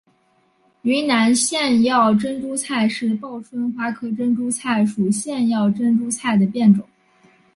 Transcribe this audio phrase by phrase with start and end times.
[0.81, 6.83] 云贵腺药珍珠菜是报春花科珍珠菜属腺药珍珠菜的变种。